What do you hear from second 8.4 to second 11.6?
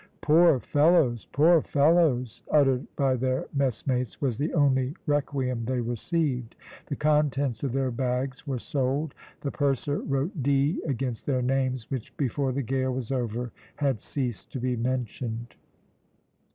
were sold; the purser wrote D against their